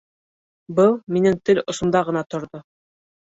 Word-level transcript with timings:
Был 0.79 0.95
минең 1.17 1.37
тел 1.51 1.61
осомда 1.75 2.03
ғына 2.09 2.25
торҙо 2.33 2.63